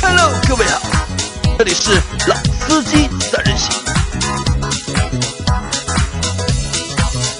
[0.00, 0.80] Hello，各位好，
[1.58, 3.72] 这里是老司机三人行，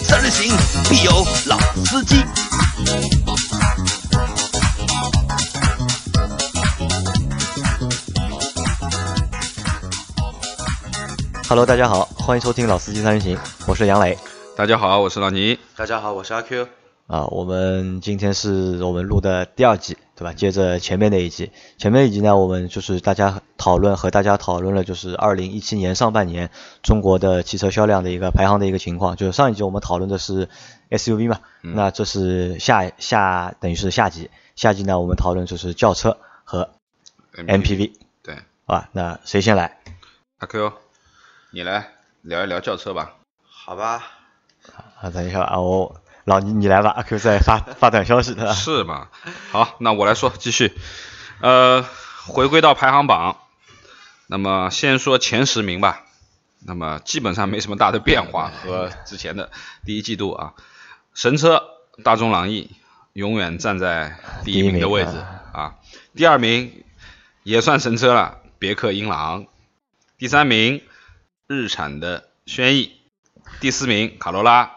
[0.03, 0.57] 三人行
[0.89, 2.25] 必有老司机。
[11.49, 14.19] Hello，大家好，欢迎收听老司机三人行，我是杨磊
[14.57, 15.59] 大家好，我是老倪。
[15.77, 16.67] 大家好，我是阿 Q。
[17.13, 17.27] 啊。
[17.27, 20.33] 我们今天是我们录的第二集，对吧？
[20.33, 26.51] 接着前面那一集，前面一集呢，我们就是大家讨论和大家讨论了，就是二零一七年上半年
[26.83, 29.15] 中国的汽车销量的一个排行的一个情况。
[29.17, 30.49] 就是上一集我们讨论的是
[30.91, 36.71] SUV 嘛，那这是下下等于是下集，下集呢我们讨论就是轿车和
[37.35, 37.93] MPV，
[38.23, 38.37] 对，
[38.67, 38.89] 好吧？
[38.93, 39.79] 那谁先来？
[40.39, 40.73] 阿 Q，
[41.51, 41.89] 你来
[42.23, 43.17] 聊一聊轿车吧。
[43.43, 44.03] 好吧，
[45.01, 45.95] 啊，等一下啊，我
[46.25, 48.53] 老倪你来吧，阿 Q 在发 发短消息的。
[48.55, 49.09] 是吗？
[49.51, 50.73] 好，那我来说，继续。
[51.41, 51.85] 呃，
[52.27, 53.39] 回归到排行榜，
[54.29, 56.03] 那么先说前十名吧。
[56.65, 59.51] 那么基本上没什么大的变化和之前的
[59.85, 60.55] 第一季度啊。
[61.13, 61.65] 神车
[62.05, 62.71] 大众朗逸
[63.15, 65.11] 永远站在第一名的位置
[65.53, 65.75] 啊。
[66.15, 66.85] 第二名
[67.43, 69.47] 也算神车了，别克英朗。
[70.19, 70.83] 第三名
[71.49, 72.93] 日产的轩逸。
[73.61, 74.71] 第四名卡罗拉，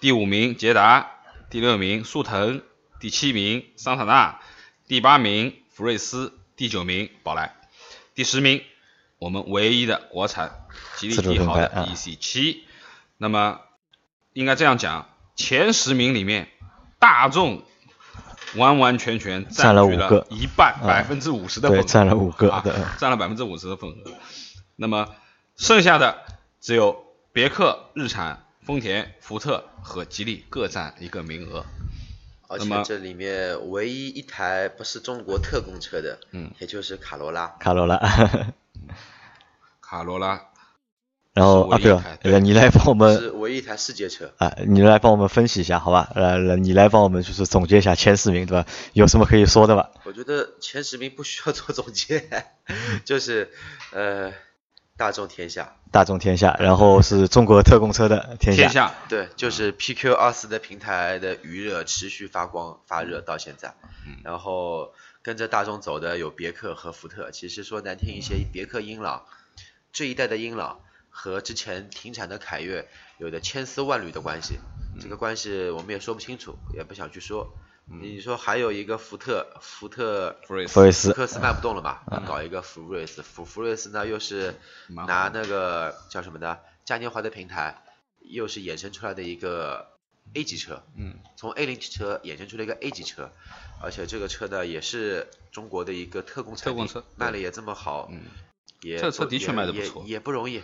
[0.00, 1.10] 第五名捷达，
[1.50, 2.62] 第六名速腾，
[3.00, 4.40] 第七名桑塔纳，
[4.88, 7.54] 第八名福睿斯，第九名宝来，
[8.14, 8.62] 第十名
[9.18, 12.64] 我们唯一的国产吉利帝豪的 EC 七。
[13.18, 13.60] 那么
[14.32, 15.06] 应该这样讲，
[15.36, 16.48] 前十名里面，
[16.98, 17.62] 大众
[18.56, 20.26] 完完全全占了据五个。
[20.30, 20.86] 一半，啊。
[20.86, 22.72] 百分之五十的份额，对占了五个啊对。
[22.96, 24.12] 占了百分之五十的份额。
[24.76, 25.14] 那么
[25.56, 26.24] 剩下的
[26.58, 31.64] 只有别克、日产、丰田、福特和吉利各占一个名额。
[32.48, 37.46] 而且这里面唯一一台不是中国特供车的，嗯，也就是卡罗拉。
[37.60, 37.96] 卡罗拉，
[39.80, 40.46] 卡罗拉
[41.32, 44.32] 然后阿是唯一一 Q，台对呃，你来帮我们是唯一一台世界车。
[44.38, 46.10] 啊，你来帮我们分析一下，好吧？
[46.16, 48.66] 呃，来你来帮我们就是总结一下前十名，对吧？
[48.94, 49.90] 有什么可以说的吧？
[50.02, 52.28] 我觉得前十名不需要做总结，
[53.06, 53.48] 就是
[53.92, 54.32] 呃，
[55.00, 63.72] 大众天下，大众天下，然后是中国特供车的 天下，天下，对，就是 PQ 二四的平台的余热持续发光发热到现在，
[64.22, 67.30] 然后跟着大众走的有别克和福特。
[67.30, 69.24] 其实说难听一些，别克英朗
[69.90, 72.86] 这一代的英朗和之前停产的凯越
[73.16, 74.58] 有着千丝万缕的关系，
[75.00, 77.48] 这个关系我们也说不清楚，也不想去说。
[77.92, 80.72] 你说还有一个福特，福特福瑞斯。
[80.72, 81.08] 福睿斯。
[81.08, 84.54] 福克斯卖不动了嘛，搞一个福睿斯，福福睿斯呢又是
[84.88, 87.82] 拿那个叫什么呢嘉年华的平台，
[88.20, 89.88] 又是衍生出来的一个
[90.34, 93.32] A 级车，嗯，从 A 零级车衍生出了一个 A 级车，
[93.82, 98.22] 而且这个车呢也是中国的一个特供产品特供车卖了也这么好，嗯，
[98.82, 100.04] 也这车的确卖的不错。
[100.06, 100.62] 也不容易。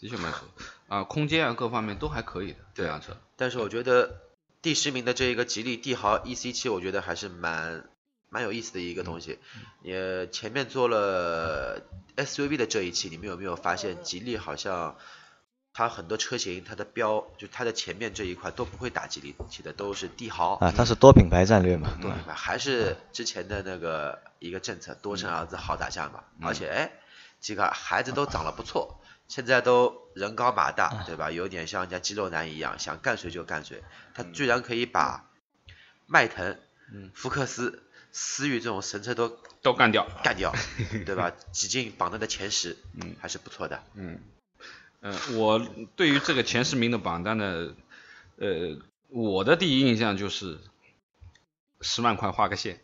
[0.00, 0.44] 的确蛮好
[0.86, 3.16] 啊，空间啊各方面都还可以的这对辆车。
[3.34, 4.20] 但是我觉得
[4.68, 7.88] 第十名的这一个吉利帝豪 EC 七，我觉得还是蛮
[8.28, 9.38] 蛮有意思的一个东西。
[9.80, 11.80] 也前面做了
[12.18, 14.98] SUV 的这一期，你们有没有发现吉利好像
[15.72, 22.34] 它很多车型它的标就它的前面这一块都不会打吉利起的，都是帝豪啊，它是多品牌战略嘛，对吧？
[22.34, 26.24] 还是之前的那个一个政策，多生儿子好打架嘛。
[26.42, 26.92] 而且哎，
[27.40, 31.30] 几个孩子都长得不错，现在都人高马大，对吧？
[31.30, 33.82] 有点像人家肌肉男一样，想干谁就干谁。
[34.14, 35.30] 他居然可以把
[36.06, 36.58] 迈腾、
[37.14, 40.06] 福克斯、思域这种神车都都干掉。
[40.24, 40.52] 干掉，
[41.06, 41.32] 对吧？
[41.52, 43.82] 挤进榜单的前十，嗯，还是不错的。
[43.94, 44.20] 嗯，
[45.00, 45.60] 呃，我
[45.96, 47.74] 对于这个前十名的榜单呢，
[48.38, 48.78] 呃，
[49.08, 50.58] 我的第一印象就是
[51.80, 52.80] 十万块画个线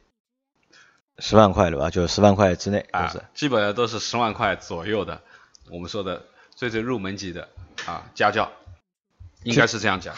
[1.18, 1.90] 十万块对吧？
[1.90, 5.22] 就十万块之内，啊就是，基本上都是十万块左右的，
[5.70, 7.48] 我们说的最最入门级的
[7.86, 8.50] 啊家教，
[9.42, 10.14] 应该是这样讲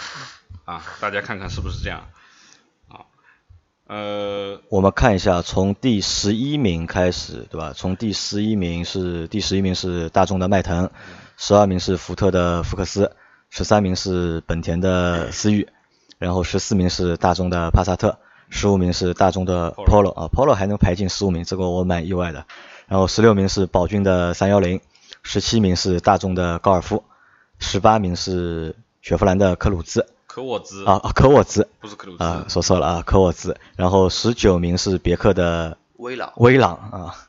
[0.65, 2.07] 啊，大家看看是不是这样
[2.89, 3.01] 啊？
[3.87, 7.73] 呃，我们看一下，从第十一名开始，对吧？
[7.73, 10.91] 从第十一名是第十一名是大众的迈腾，
[11.37, 13.17] 十二名是福特的福克斯，
[13.49, 15.69] 十三名是本田的思域，
[16.19, 18.19] 然后十四名是大众的帕萨特，
[18.51, 22.45] 十五名是大众的 Polo 啊，Polo 还能排进十五名，这个我蛮意外的。
[22.89, 24.81] 然后十六名是宝骏的三幺零，
[25.29, 27.03] 十七名是大众的高尔夫，
[27.59, 33.59] 十八名是雪佛兰的科鲁兹科沃兹啊，啊科沃兹不是科鲁兹，啊，说错了啊，科沃兹。
[33.75, 37.27] 然后十九名是别克的威朗、威朗啊，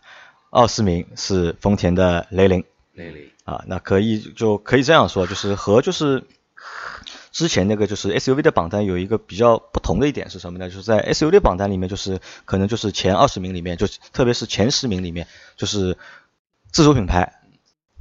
[0.52, 2.64] 二十名是丰田的雷凌
[2.94, 6.24] 雷凌，啊，那可以就可以这样说，就是和就是
[7.32, 10.70] 之前那个就是 SUV 的榜单有一个比较不同的一点是什么呢？
[10.70, 15.98] 就是在 SUV 的榜单里面，就是可能就是前二十名里面，就特别是前十名里面，就是
[16.72, 17.37] 自主品牌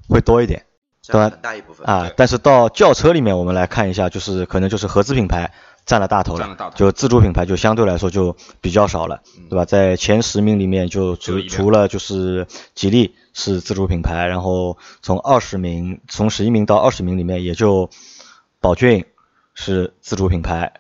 [0.09, 0.65] 会多一点。
[1.03, 1.87] 占很大一部分。
[1.87, 5.53] 啊，但是到轿车里面，我们来看一下，就是可能就是合资品牌
[5.85, 9.65] 占了大头了，就自主品牌就相对来说就比较少了，对吧？
[9.65, 17.89] 在前十名里面，就除除了就是吉利是自主品牌，然后从二十名，从十一名到二十名里面，也就
[18.61, 19.05] 宝骏
[19.55, 20.73] 是自主品牌，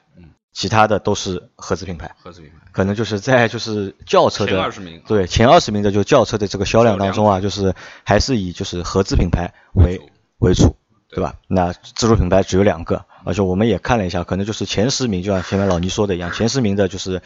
[0.56, 2.16] 其他的都是合资品牌。
[2.18, 7.74] 合资品牌可能就是在就是轿车的前二十名，对前二十名的就轿车的这个销量当中啊，就是
[8.04, 10.00] 还是以就是合资品牌为。
[10.38, 10.76] 为主，
[11.08, 11.36] 对吧？
[11.48, 17.22] 那自主品牌只有两个，而且我们也看了一下，可能就是前十名，就像前面老倪说的一样， 前十名的就是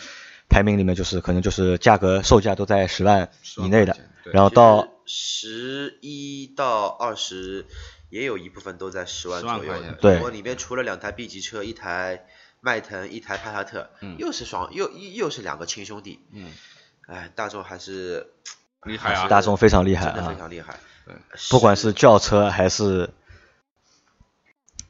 [0.49, 3.97] 排名里面就是可能就是价格售价都在十万以内的，
[4.33, 7.67] 然后到十一到二十
[8.11, 9.73] 也有一部分都在十万左右。
[10.01, 12.27] 对，我里面除了两台 B 级车，一台
[12.61, 16.21] 迈腾，一台帕萨特，又是双又又是两个亲兄弟。
[16.33, 16.53] 嗯，
[17.07, 18.33] 哎，大众还是
[18.85, 19.29] 厉害啊！
[19.29, 20.79] 大众非常厉害啊，真的非常厉害。
[21.51, 23.11] 不管是轿车还是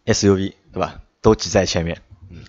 [0.05, 1.00] SUV，对吧？
[1.22, 2.02] 都挤在前面。
[2.31, 2.44] 嗯。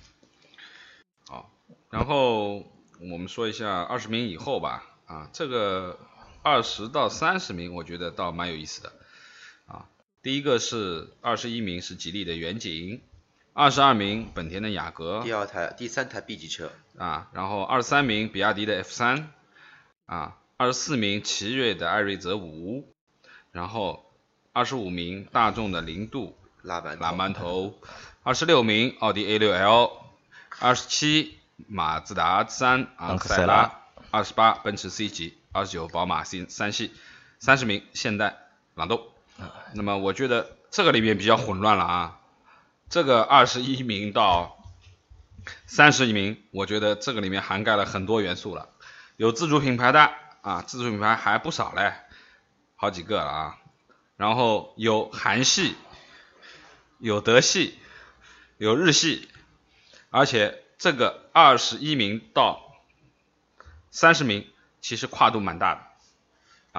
[1.28, 1.52] 好，
[1.90, 2.60] 然后
[3.00, 4.88] 我们说一下二十名以后吧。
[5.06, 6.00] 啊，这个
[6.42, 8.94] 二十到三十名，我觉得倒蛮有意思的。
[9.66, 9.90] 啊，
[10.22, 13.02] 第一个是二十一名是吉利的远景，
[13.54, 15.22] 二十二名本田的雅阁。
[15.24, 16.72] 第二台、第三台 B 级车。
[16.98, 19.32] 啊，然后二十三名比亚迪的 F 三。
[20.06, 22.88] 啊，二十四名奇瑞的艾瑞泽五。
[23.52, 24.06] 然后
[24.54, 27.78] 二十五名大众的零度拉板拉满头，
[28.24, 29.92] 二十六名奥迪 A 六 L，
[30.60, 31.38] 二十七
[31.68, 36.94] 马自达三昂克赛拉，二十八奔驰 C 级，二十九宝马 C 三系，
[37.40, 38.38] 三十名现代
[38.76, 39.02] 朗动。
[39.74, 42.20] 那么我觉得这个里面比较混乱了啊，
[42.92, 44.62] 这个二十一名到
[45.66, 48.68] 三十名，我觉得这个里面涵盖了很多元素了，
[49.16, 50.12] 有自主品牌的
[50.42, 51.94] 啊，自主品牌还不少嘞。
[52.76, 53.58] 好几个了啊，
[54.18, 55.76] 然后有韩系，
[56.98, 57.80] 有德系，
[58.58, 59.30] 有日系，
[60.10, 62.76] 而且这个二十一名到
[63.90, 64.46] 三十名
[64.82, 65.82] 其实跨度蛮大的，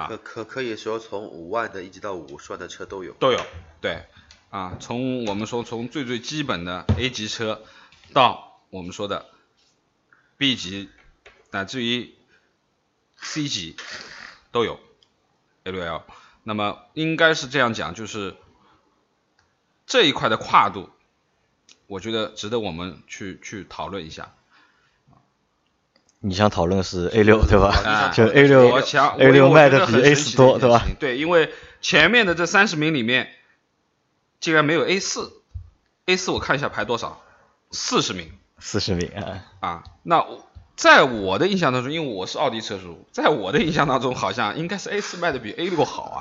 [0.01, 3.43] 啊，可可可以说从五万的一直到五十万的车都有，都有，
[3.81, 4.05] 对，
[4.53, 7.63] 啊，从我们说从最最基本的 A 级车
[8.13, 9.25] 到我们说的
[10.37, 10.91] B 级，
[11.49, 12.13] 乃至于
[13.17, 13.75] C 级
[14.51, 14.79] 都有。
[15.65, 16.03] A6L，
[16.43, 18.35] 那么应该是这样讲，就是
[19.87, 20.91] 这一块的跨度，
[21.87, 24.33] 我觉得值得我们去去讨论一下。
[26.19, 28.11] 你想讨论的是 A6 对吧？
[28.13, 30.85] 就 A6，我想 A6 卖的比 A4 多对吧？
[30.99, 31.51] 对，因为
[31.81, 33.33] 前面的这三十名里面，
[34.43, 35.31] 竟然没有 A 四
[36.05, 37.23] ，A 四我看一下排多少，
[37.71, 38.29] 四十名。
[38.59, 39.45] 四十名啊。
[39.61, 40.25] 啊，那。
[40.75, 46.17] 在我的印象当中，因为我是奥迪车主，在我的印象当中，好像应该是 A 四卖的比 A 六好啊。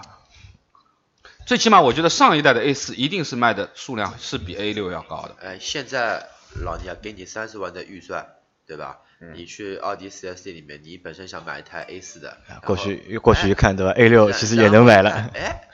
[1.46, 5.36] 最起码我觉得上一代的 A 四一定是卖的数量是比 A 六要高的。
[5.40, 6.28] 哎，现在
[6.62, 8.26] 老倪啊，给你三十万的预算，
[8.66, 8.98] 对吧？
[9.34, 12.36] 你去奥迪 4S 店里面，你本身想买一台 A 四的，
[12.66, 15.30] 过去过去一看，对吧？A 六其实也能买了。
[15.32, 15.70] 哎，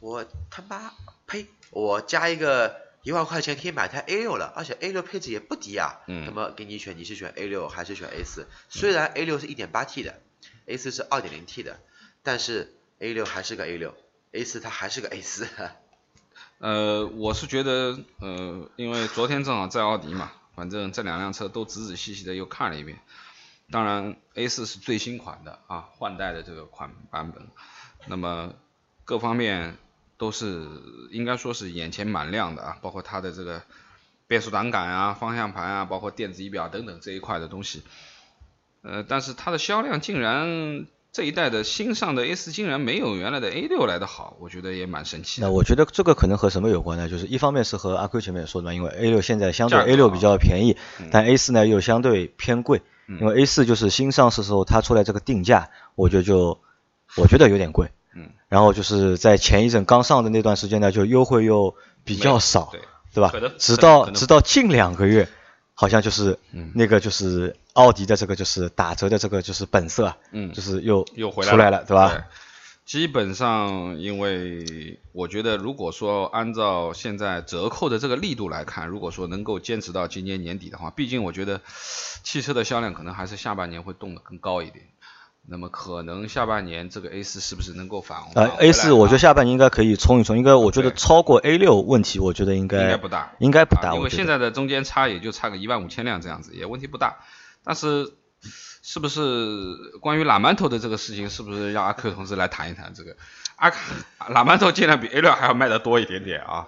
[0.00, 0.94] 我他妈
[1.26, 1.46] 呸！
[1.74, 2.82] 我加一个。
[3.04, 6.00] 一万块钱可以买台 A 六了，而且 A 六配置也不低啊。
[6.06, 6.24] 嗯。
[6.24, 8.46] 那么给你选，你是选 A 六还是选 A 四？
[8.70, 10.22] 虽然 A 六是一点八 T 的
[10.64, 11.78] ，A 四是二点零 T 的，
[12.22, 13.94] 但是 A 六还是个 A 六
[14.32, 15.46] ，A 四它还是个 A 四。
[16.60, 22.98] 呃，我是觉得，呃，因为昨天正好在奥迪嘛，反正这两辆车都仔仔细细的又看了一遍。
[23.70, 27.46] 当然 A 四是最新款的啊，换代的这个款版本。
[28.06, 28.54] 那么
[29.04, 29.76] 各方面。
[30.16, 30.66] 都是
[31.10, 33.62] 应该说是眼前蛮亮的啊，包括它的这个
[34.26, 37.82] 变速挡杆啊、方向盘啊，包括电子仪表等等这一块的东西。
[38.82, 45.40] 呃，但是它的销量竟然这一代的新上的 A 四竟然没有原来的 A 六来的好，我觉得也蛮神奇。
[45.40, 47.08] 那我觉得这个可能和什么有关呢？
[47.08, 50.76] 就是一方面是和阿 Q 前面也说的嘛，因为 A 六现在相对 A 六比较便宜，
[51.10, 52.82] 但 A 四呢又相对偏贵。
[53.06, 56.58] 因为 A 四就是新上市时候它出来这个定价，我觉得就
[57.18, 57.90] 我觉得有点贵。
[58.14, 62.80] 嗯，然后就是在前一阵刚上的那段时间呢，就优惠又比较少，对。
[63.14, 63.32] 对吧？
[63.58, 65.28] 直到直到近两个月，
[65.74, 66.36] 好像就是
[66.74, 72.24] 那个就是奥迪的这个就是打折的这个就是本色，嗯，就是又又回来了，对吧？
[72.84, 81.60] 基本上，因为我觉得，如果说按照现在折扣的这个力度来看，如果说能够坚持到今年年底的话，毕竟我觉得
[82.24, 84.84] 汽车的销量可能还是下半年会动得更高一点。
[85.46, 88.18] 那么可能下半年这个 A 四是不是能够反？
[88.34, 97.18] 呃，A 四我觉得下半年应该可以冲一冲，应该我觉得超过 A 六问题，我觉得应该应该该不大，应该不大，啊因为现在的中间差也就差个一万五千辆这样子，也问题不大。
[97.62, 98.14] 但是
[98.82, 103.16] 是不是关于拉馒头的这个事情，是不是让阿 Q 同志来谈一谈这个？
[103.56, 103.70] 阿
[104.28, 106.66] 拉馒头竟然比 A 六还要卖的多一点点啊！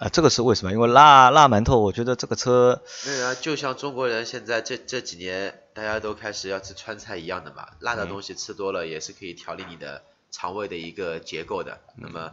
[0.00, 0.72] 啊，这个是为什么？
[0.72, 11.80] 因为辣辣馒头，我觉得这个车没有啊，就像中国人现在这这几年大家都开始要吃川菜一样的嘛，辣的东西吃多了也是可以调理你的肠胃的一个结构的。
[11.96, 12.32] 那么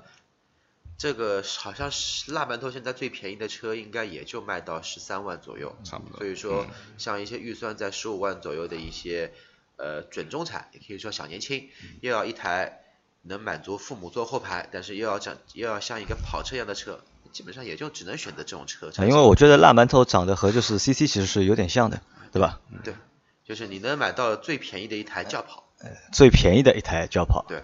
[0.97, 9.33] 这个好像是辣馒头现在最便宜的车应该也就卖到十三万左右，差不多所以说像一些预算在十五万左右的一些
[9.75, 11.69] 呃准中产，也可以说小年轻，
[11.99, 12.81] 又要一台
[13.23, 18.91] 能满足父母坐后排，但是又要长又要像一个跑车一样的车，基本上也就只能选择这种车。
[18.99, 22.59] 因为我觉得辣馒头长得和就是 CC 其实是有点像的，对吧？
[22.83, 22.93] 对，
[23.45, 25.63] 就是你能买到最便宜的一台轿跑，
[26.11, 27.45] 最便宜的一台轿跑。
[27.47, 27.63] 对，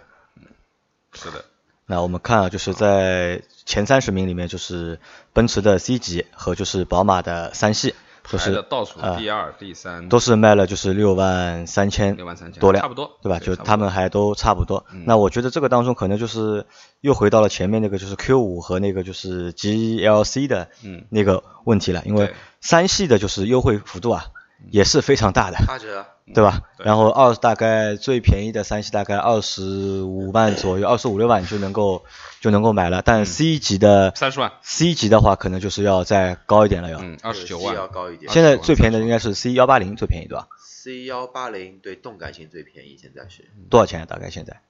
[1.13, 1.46] 是的，
[1.86, 5.00] 那我们看啊，就是在前三十名里面，就是
[5.34, 7.93] 奔驰的 C 级和就是宝马的三系，
[8.31, 13.39] 都是倒数啊第二、第三，都是卖了就是六万三千六万三千多辆，差不多对吧？
[13.39, 14.85] 就对差不多他们还都差不多。
[14.93, 16.65] 嗯那我觉得这个当中可能就是
[17.01, 24.25] 又回到了前面那个就是 Q 五和那个就是 GLC 的嗯那个问题了，因为三系的就是优惠幅度啊
[24.71, 26.61] 也是非常大的，八折，对吧？
[26.77, 32.05] 对然后二大概最便宜的三系大概二十五万左右，二十五六万就能够
[32.39, 36.99] 就能够买了，嗯但 C 级的三十万，C 级的话可能就是要再高一点了要。
[37.01, 38.31] 嗯，二十九万要万，高一点。
[38.31, 44.05] 现在最便宜的应该是 C 幺八零最便宜对吧？C 幺八零对动感型最便宜，现在是多少钱啊？
[44.05, 44.61] 大概现在？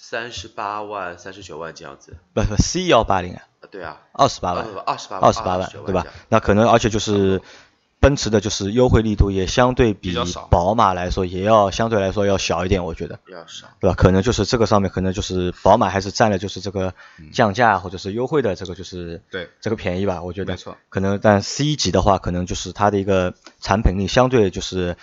[0.00, 2.16] 三十八万、三十九万这样子。
[2.32, 6.06] 不不，C 幺八零啊，啊，对啊，二十八万，二十八万二十八万，对吧？
[6.28, 7.42] 那可能而且就是
[8.00, 10.16] 奔驰的，就是优惠力度也相对比
[10.50, 13.66] 宝马来说，也要相对来说要小一点，我觉得，要少。
[13.80, 13.94] 对吧？
[13.94, 16.94] 可能就是这个上面，可能就是宝马还是占了就是这个
[17.32, 20.76] 降价或者是优惠的这个就是对这个便宜吧，我觉得没错。
[20.88, 24.96] 可能但 C 级的话，可能就是它的一个产品力相对就是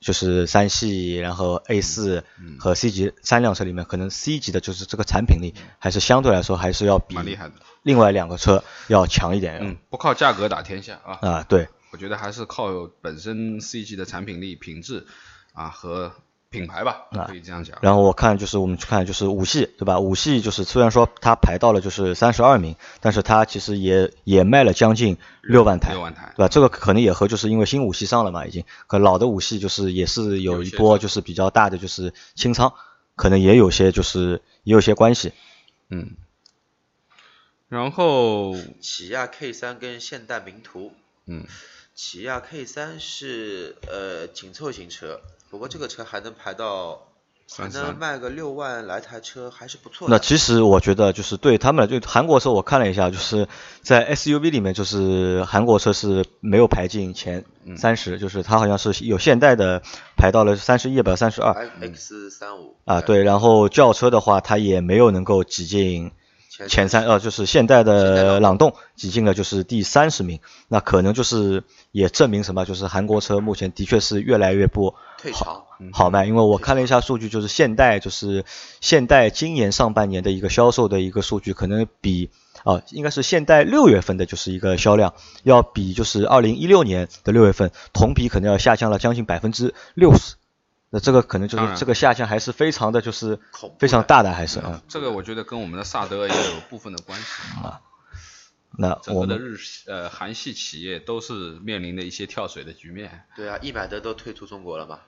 [0.00, 7.54] 就是三系，然后 A 四嗯和 C 级三辆车里面，可能 C 级的就是这个产品力还是相对来说还是要比蛮厉害的。
[7.82, 9.58] 另外两个车要强一点。
[9.60, 15.06] 嗯，不靠价格打天下啊，啊，对，我觉得还是靠本身 C 级的产品力、品质
[15.52, 16.12] 啊和
[16.50, 17.78] 品牌吧，啊可以这样讲。
[17.82, 20.00] 然后我看就是我们去看就是五系，对吧？
[20.00, 26.48] 五系就是虽然说它排到了就是三十二名，但是它其实也也卖了将近六万台，六万台对吧？
[26.48, 32.74] 这个可能也和就是因为新五系上了嘛，已经，可老的五系就是也是有一波就是比较大的就是清仓，
[33.14, 35.32] 可能也有些就是也有些关系。
[35.90, 36.16] 嗯，
[37.68, 40.92] 然后起亚 K 三跟现代名图，
[41.26, 41.46] 嗯，
[41.94, 45.20] 起亚 K 三是呃紧凑型车，
[45.50, 47.06] 不过这个车还能排到，
[47.48, 50.12] 还33能卖个六万来台车，还是不错的。
[50.12, 53.46] 那其实我觉得就是对他们，就韩国车我看了一下，就是
[53.82, 57.76] 在 SUV 里面，就是韩国车是没有排进前嗯。
[57.76, 59.80] 三十、就是它好像是有现代的
[60.16, 61.70] 排到了三十一百三十二。
[61.80, 62.74] X 三五。
[62.84, 66.10] 啊，对，然后轿车的话，它也没有能够挤进
[66.56, 78.44] 前前三，呃，就是现代的朗朗动挤进了就是第三十名，那可能就是也证明什么，就是韩国车目前的确是越来越不退潮，好卖，因为我看了一下数据，就是现代就是
[78.80, 82.30] 现代今年上半年的一个销售的一个数据，可能比
[82.62, 90.36] 啊、应该是现代六月份的就是一个销量，要比就是二零一六年的六月份同比可能要下降了将近百分之六十，
[90.94, 93.40] 那这个可能就是这个下降还是非常的就是
[93.80, 97.26] 非常大的，还是啊，这个我觉得跟我们的萨德也有部分的关系。
[97.60, 97.82] 啊。
[98.78, 105.00] 那整我们个的日系呃韩系企业都是面临的一些跳水的局面，对啊，一买的都退出中国了嘛。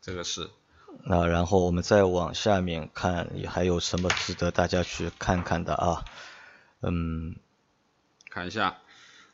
[0.00, 0.48] 这个是。
[1.04, 6.06] 那然后我们再往下面看，也还有什么值得大家去看看的啊？
[6.80, 7.36] 嗯，
[8.30, 8.78] 看一下，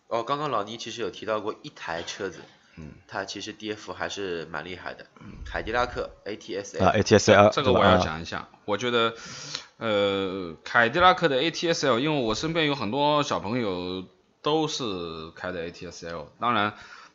[0.09, 2.41] 哦，刚刚老倪其实有提到过一台车子，
[2.77, 5.07] 嗯，它其实跌幅还是蛮厉害的，
[5.45, 9.15] 凯迪拉克 ATS 啊，ATS-L 这个我要讲一下，我觉得，
[9.79, 14.05] 呃，凯迪拉克的 ATS-L，因为我身边有很多小朋友
[14.43, 16.75] 都是开的 ATS-L，当然，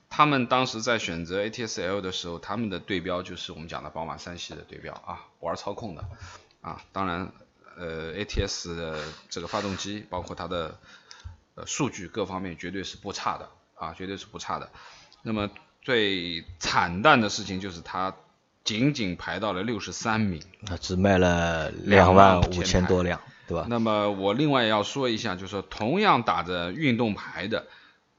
[0.09, 6.05] 他们当时在选择 ATS-L 的时候，他们的对标就是我们讲的宝马三系的对标啊，玩操控的
[6.61, 7.31] 啊，当然，
[7.77, 8.99] 呃，ATS 的
[9.29, 10.79] 这个发动机，包括它的
[11.55, 14.71] 呃数据各方面绝对是不差的啊，绝对是不差的。
[15.21, 15.49] 那么
[15.81, 18.15] 最惨淡的事情就是它
[18.63, 20.41] 仅仅排到了六十三名。
[20.69, 23.65] 啊只卖了两两万五千多辆，对吧？
[23.69, 27.67] 那么我另外要说一下，就是说同样打着运动牌的，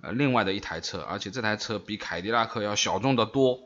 [0.00, 3.60] 呃，另外的一台车，而且这台车比凯迪拉克要小众的多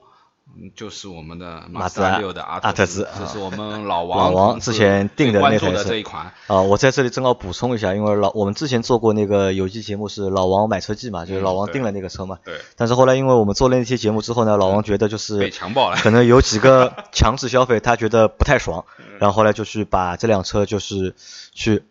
[0.46, 12.38] 嗯就是我们的马自达六的阿特兹这是我们老王老王之前定的那台车的这一款，啊，我在这里正好补充一下，因为老我们之前做过那个有机节目是老王买车记嘛，就是老王定了那个车嘛。
[12.44, 21.14] 对，但是后来因为我们做了那期节目之后呢，老王觉得就是被强暴了可能有几个 强制消费，他觉得不太爽，嗯然后后来就去把这辆车就是
[21.52, 21.82] 去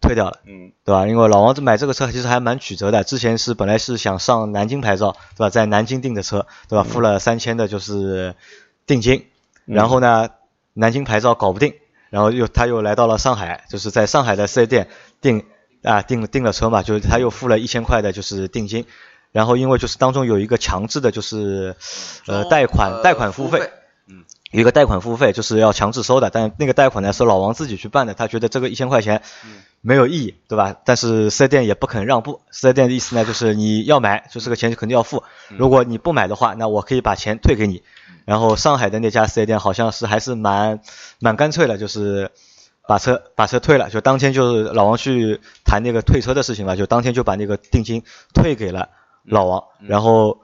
[0.00, 0.38] 退掉了。
[0.46, 1.06] 嗯，对吧？
[1.06, 5.50] 因为老王这买这个车其实还蛮曲折的，之前是本来是想上南京牌照，对吧？
[5.50, 6.82] 在南京订的车，对吧？
[6.82, 8.34] 付了三千的就是
[8.86, 9.26] 定金，
[9.64, 10.30] 然后呢，
[10.72, 11.74] 南京牌照搞不定，
[12.08, 14.88] 然后又他又来到了上海，就是在上海的四 S 店
[15.20, 15.44] 订
[15.82, 18.86] 啊订订了车嘛，就是他又付了一千块的就是定金，
[19.32, 21.76] 然后因为就是当中有一个强制的就是
[22.26, 23.70] 呃贷款呃贷款付费费，
[24.50, 29.22] 有一个贷款付费就是要强制收的，但那个贷款呢是老王自己去办的，他觉得这个一千块钱
[29.80, 30.74] 没有意义，对吧？
[30.84, 35.22] 但是四 S 店也不肯让步，四 S 店的意思呢就是你要买，就这个钱肯定要付，
[35.56, 37.82] 如果你不买的话，那我可以把钱退给你。
[38.24, 40.80] 然后上海的那家四 S 店好像是还是蛮
[41.20, 42.32] 蛮干脆的，就是
[42.88, 48.02] 把车把车退了，就当天就是老王去谈那个退车的事情嘛，就当天就把那个定金
[48.34, 48.88] 退给了
[49.22, 50.38] 老王，然后。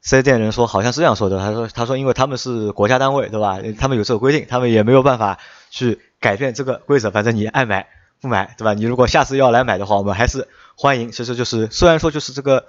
[0.00, 3.58] 四 S 店人说好像是这样说的，他说他说因为他们是国家单位对吧？
[3.78, 5.38] 他们有这个规定，他们也没有办法
[5.70, 7.88] 去改变这个规则，反正你爱买
[8.20, 8.74] 不买对吧？
[8.74, 11.10] 你如果下次要来买的话，我们还是欢迎。
[11.10, 12.66] 其实就是虽然说就是这个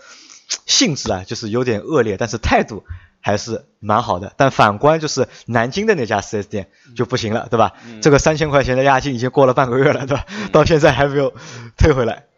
[0.66, 2.84] 性质啊，就是有点恶劣，但是态度
[3.22, 4.34] 还是蛮好的。
[4.36, 7.74] 但反观就是南京的那家 4S 店就不行了，对吧？
[8.02, 10.26] 这个三千块钱的押金已经过了半个月了，对吧？
[10.52, 11.34] 到现在还没有
[11.78, 12.29] 退回来。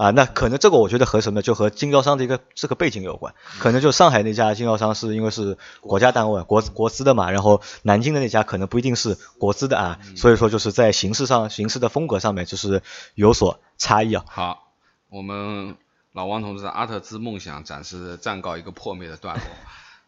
[0.00, 3.34] 啊，那可能这个我觉得和什么，就和经销商的一个这个背景有关。
[3.58, 12.82] 可能就上海那家经销商是因为是国家单位、国国资的嘛，然后南京的那家可能不一定是国资的啊，所以说就是在形式上、形式的风格上面就是
[13.14, 14.24] 有所差异啊。
[14.26, 14.72] 好，
[15.10, 15.76] 我们
[16.14, 19.44] 老王同志的阿特兹梦想暂时暂告一个破灭的段落。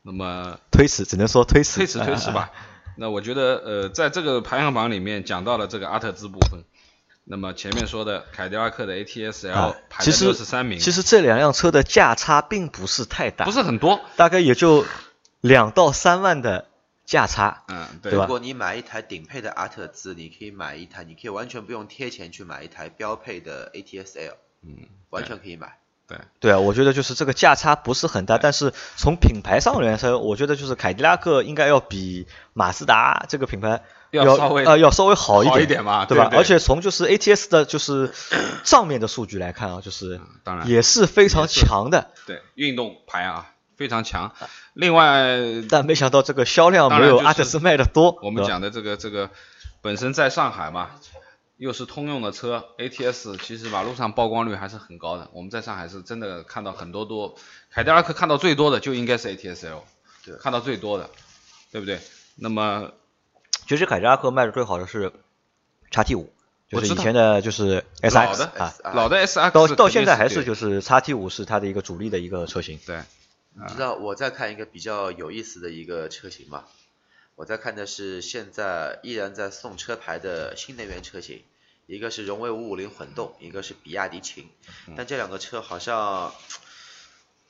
[0.00, 2.50] 那么 推迟只能说推迟，推迟推迟吧。
[2.96, 6.64] 那我觉得呃，在这个排行榜里面讲到了这个阿特兹部分。
[7.24, 14.84] 那么前面说的凯迪拉克的 ATS-L 啊，排在其实六十三名，其实这两辆车的价差并不是太大，不是很多，大概也就
[15.40, 16.68] 两到三万的
[17.04, 17.62] 价差。
[17.68, 18.10] 嗯，对。
[18.10, 18.24] 对吧？
[18.24, 25.78] 如果你买一台顶配的阿特兹，你可以买一台，你可以完全不用贴钱去买一台标配的 ATS-L，嗯，完全可以买。
[26.40, 36.24] 对，对啊，我觉得就是这个价差不是很大，但是从品牌上来说，我觉得就是凯迪拉克应该要比马自达这个品牌要要稍微呃要稍微好一点，好一点嘛对吧？
[36.26, 38.12] 对对而且从就是 ATS 的就是
[38.62, 43.46] 账面的数据来看啊，就是当然也是非常强的，对运动牌啊
[43.76, 44.32] 非常强。
[44.74, 48.18] 另外， 但没想到这个销量没有阿特兹卖的多。
[48.22, 49.30] 我们讲的这个这个
[49.80, 50.90] 本身在上海嘛，
[51.56, 55.30] 又是通用的车，ATS 其实马路上曝光率还是很高的。
[55.32, 57.36] 我们在上海是真的看到很多多，
[57.70, 59.84] 凯迪拉克看到最多的就应该是 ATS-L，
[60.24, 61.10] 对看到最多的，
[61.70, 62.00] 对不对？
[62.34, 62.92] 那么
[63.68, 65.12] 其实凯迪拉克卖的最好的是
[65.90, 66.32] 叉 T 五，
[66.68, 72.80] 就是以前的就是老 SX 的啊，老的 SX 到到现在还是就是叉 T 五是它的一个主力的一个车型。
[72.84, 73.02] 对，
[73.54, 76.64] 你知道我在看一个比较有意思的一个车型吗？
[77.34, 81.42] 我在看的是现在依然在送车牌的新能源车型，
[81.86, 84.48] 一个是荣威五五零混动，一个是比亚迪秦。
[84.96, 86.32] 但这两个车好像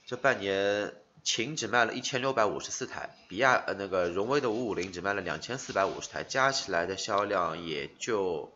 [0.07, 8.53] 这半年秦只卖了一千六百五十四台，比亚呃那个荣威的五五零只卖了两千四百五十台，加起来的销量也就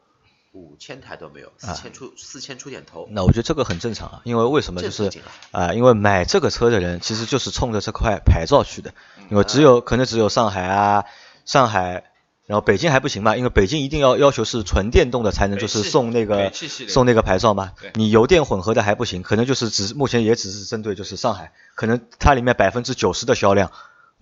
[0.57, 3.07] 五千台都没有，四千出四千出点头。
[3.11, 5.13] 那我觉得这个很正常啊，因为为什么就是
[5.51, 8.95] 啊、因为买这个车的人其实就是冲着这块牌照去的，
[9.31, 11.05] 因为只有可能只有上海啊，
[11.45, 12.05] 上海，
[12.47, 23.71] 然后北京还不行嘛，因为北京一定要要求是纯电动的才能就是送那个送那个牌照嘛，你油电混合的还不行，可能就是只目前也只是针对就是上海，可能它里面百分之九十的销量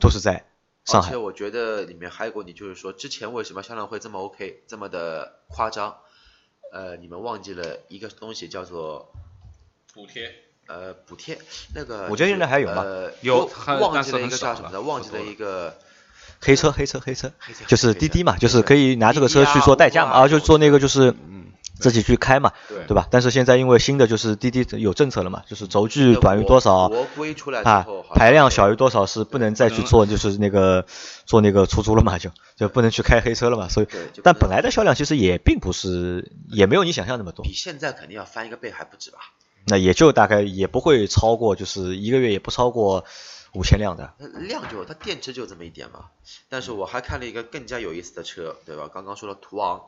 [0.01, 0.47] 都是在
[0.85, 1.17] 上海而且。
[1.17, 5.97] 我觉得里面还有个问题，就是说之前为什么销量会这么 OK，这么的夸张？
[6.75, 9.13] 呃，你们忘记了一个东西叫做
[9.95, 10.35] 补贴
[10.67, 11.39] 呃补贴，
[11.73, 13.49] 那个我觉得现在还有吧呃，有
[13.81, 15.79] 忘记了一个叫什么的，忘记了一个
[16.41, 23.09] 黑车，黑车，黑车黑车，就是滴滴嘛，就是可以拿这个车去做代驾嘛，啊，就做那个就是嗯自己去开嘛，对对吧？
[23.11, 26.91] 但是现在因为新的就是滴滴有政策了嘛，就是轴距短于多少
[27.65, 30.87] 啊排量小于多少是不能再去做就是那个
[31.27, 33.69] 做那个出租了嘛，就就不能去开黑车了嘛。
[33.69, 33.87] 所以
[34.23, 39.19] 但本来的销量其实也并不是，也没有你想象那么多比，现在肯定要翻一个倍还不止吧？
[39.67, 43.05] 那也就大概也不会超过，就是一个月也不超过
[43.55, 44.13] 五千辆的。
[44.19, 46.05] 量就它电池就这么一点嘛。
[46.51, 48.91] 但是我还看了一个更加有意思的车，对吧？
[48.93, 49.81] 刚刚说了途昂，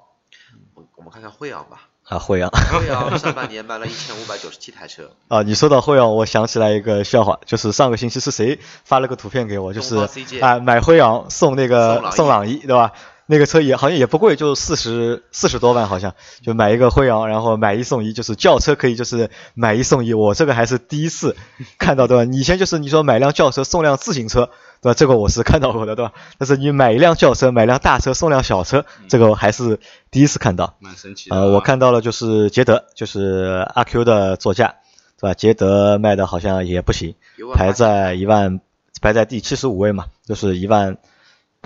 [0.75, 1.89] 我我们看看辉昂吧。
[2.09, 9.97] 啊，辉昂， 辉昂上半年卖了一千五百九十七台车， 啊，你说到辉昂，我想起来一个笑话，就是上个星期是谁发了个图片给我，就是
[10.41, 12.93] 啊买辉昂送那个送送朗逸，对吧？
[13.27, 21.37] 那个车也好像也不贵，就四十四十多万，好像就买一个辉昂，然后买一送一，就是轿车可以就是买一送一，我这个还是第一次
[21.79, 22.31] 看到，对吧？
[22.33, 24.95] 以前就是你说买辆轿车送辆自行车，对吧？
[24.95, 26.13] 这个我是看到过的，对吧？
[26.39, 30.77] 但是你买一辆轿车，买辆大车送辆小车，这个我还是第一次看到。
[30.79, 31.41] 蛮神奇的啊。
[31.41, 34.77] 呃，我看到了，就是捷德，就是阿 Q 的座驾，
[35.21, 35.35] 对吧？
[35.35, 37.17] 捷德卖的好像也不行
[37.55, 38.61] 排在一万，
[39.03, 40.97] 排在第七十五位嘛，就是一万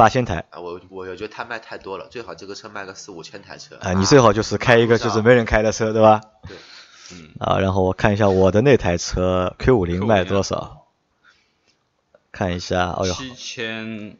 [0.00, 0.44] 八千台。
[0.50, 3.76] 啊，我我觉得他卖太多了，最好这个车卖个四五千台车。
[3.76, 6.22] 啊，你最好就是开一个就是没人开的车，对吧？
[6.48, 6.56] 对。
[7.12, 10.86] 嗯，啊，然后我看一下我的那台车 Q 五零卖多少？
[12.32, 14.16] 看一下，哦哟，七千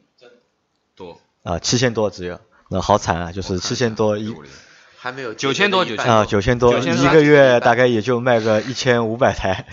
[0.95, 2.39] 多，啊，七千多只有，
[2.69, 4.35] 那好惨啊，就是七千多一
[4.97, 9.65] 还没有九千多捷德的一半啊，九千多，一个月大概也就卖个一千五百台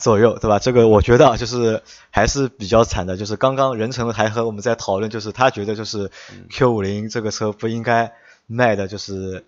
[0.00, 0.58] 左右，对吧？
[0.58, 3.16] 这个我觉得啊，就是还是比较惨的。
[3.16, 8.12] 就是刚刚任成还和我们在讨论，就是他觉得就是嗯 Q 五零这个车不应该
[8.46, 9.44] 卖的就是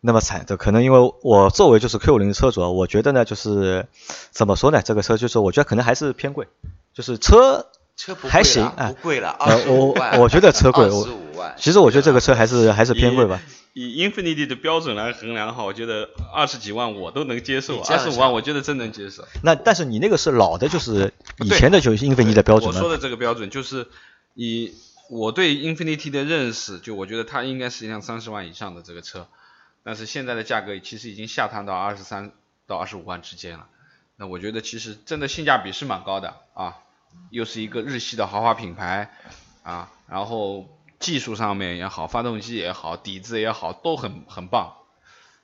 [0.00, 3.88] 那么惨的，可能因为我作为就是 Q 五零的车主啊，我觉得呢就是
[4.30, 6.46] 怎么说呢，这个车就是我觉得可能还是偏贵，
[6.92, 10.20] 就是车车不贵还行不贵了，呃二十五我万。
[10.20, 11.08] 我觉得车贵我
[11.44, 11.54] 万。
[11.58, 13.40] 其实我觉得这个车还是还是偏贵吧。
[13.74, 19.26] 以 Infinity 的标准来衡量的话，我觉得二十几万我都能接受，二十五万我觉得真能接受。
[19.42, 23.88] 那但是你那个是老的，就是以前的就是 Infinity 的标准了我说的这个标准就是
[24.34, 24.72] 以
[25.10, 29.26] 我对 Infinity 的认识，就我觉得它应该是一辆三十万以上的这个车，
[29.82, 32.30] 但是现在的价格其实已经下探到二十三
[32.66, 33.66] 到二十五万之间了。
[34.16, 36.76] 那我觉得其实真的性价比是蛮高的啊，
[37.30, 39.10] 又是一个日系的豪华品牌
[39.64, 40.73] 啊，然后
[41.04, 44.72] 技术上面也好，发动机也好，底子也好，都很很棒。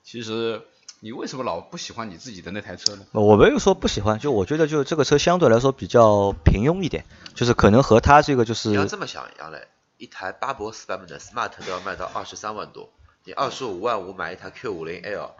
[0.03, 0.63] 其实
[1.01, 3.05] 你为什么老不喜欢你自己的那台车呢？
[3.13, 9.69] 我没有说不喜欢，就我觉得就这个车相对来说比较平庸一点，就是可能和它这个就是你要这么想，杨磊，
[9.99, 12.89] 一台巴博斯版本的 Smart 都要卖到二十三万多，
[13.25, 15.33] 你二十五万五买一台 Q 五零 L，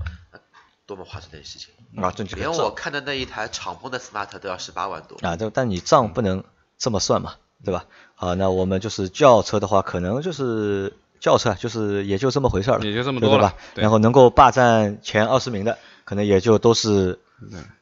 [0.85, 1.73] 多么划算的事情！
[1.97, 5.17] 啊，连我看的那一台敞篷的 Smart 都要十八万多。
[5.27, 6.45] 啊，这但你账不能
[6.79, 7.85] 这么算嘛，对吧？
[8.15, 13.55] 好，那我们就是轿车的话，可能就是轿车就是也就这么回事儿了，也就这么多吧？
[13.75, 17.19] 然后能够霸占前二十名的，可能也就都是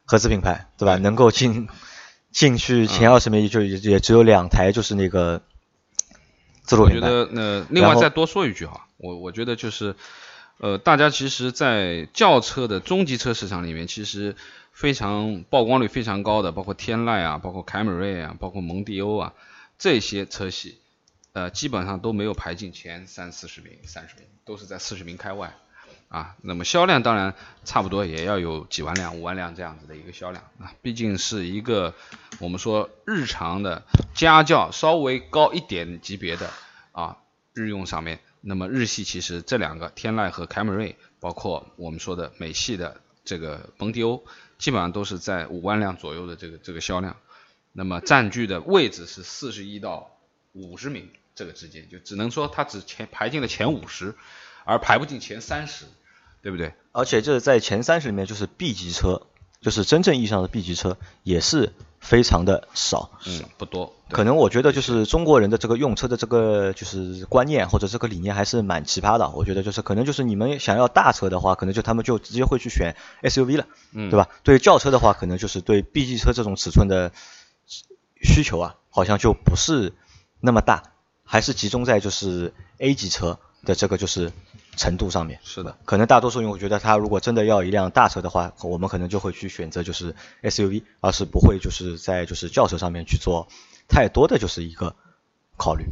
[0.05, 0.95] 合资品牌，对吧？
[0.97, 1.67] 能够进
[2.31, 5.41] 进去前二十名，就也也只有两台，就是那个
[6.63, 7.09] 自主我觉品牌。
[7.09, 9.95] 得那另外再多说一句哈，我我觉得就是，
[10.59, 14.35] 呃，大家其实，在轿车的中级车市场里面，其实
[14.71, 19.33] 非常曝光率非常高的，包括天籁啊，包括凯美瑞啊，包括蒙迪欧啊
[19.79, 20.77] 这些车系，
[21.33, 25.55] 呃，基本上都没有排进前三四十名、三十名，都是在四十名开外。
[26.09, 31.93] 啊，那么销量当然差不多也要有几万辆、五万辆这样子的一个销量啊，毕竟是一个
[32.39, 33.83] 我们说日常的
[34.15, 36.49] 家轿稍微高一点级别的
[36.93, 37.17] 啊
[37.53, 44.25] 日用上面，那么日系其实这两个天籁和凯美瑞，包括我们说的美系的这个蒙迪欧，
[44.57, 47.17] 基本上都是在五万辆左右的这个这个销量，
[47.73, 50.11] 那么占据的位置是四十一到
[50.53, 54.15] 五十名这个之间，就只能说它只前排进了前五十，
[54.65, 55.85] 而排不进前三十。
[56.41, 56.73] 对不对？
[56.93, 59.23] 而且这在前三十里面，就是 B 级车，
[59.59, 63.11] 就是真正意义上的 B 级车，也是非常的少。
[63.27, 63.93] 嗯，不多。
[64.09, 69.29] 可能我觉得就是中国人的这个用车的这个就是观念或者这个理念还是蛮奇葩的。
[69.31, 74.29] 我觉得就是可能就是你们想要大车的话，可能就他们就直接会去选 SUV 了，嗯对吧？
[74.43, 77.11] 对于轿车的话，可能就是对 B 级车这种尺寸的
[78.21, 79.93] 需求啊，好像就不是
[80.39, 80.83] 那么大，
[81.23, 84.31] 还是集中在就是 A 级车的这个就是
[84.75, 85.39] 程度上面。
[85.43, 93.47] 是的，可能大多数用户觉得他如果真的要一辆大车的话，我们可能就会去选择就是 SUV，而是不会就是在就是轿车上面去做
[93.87, 94.95] 太多的就是一个
[95.57, 95.85] 考虑。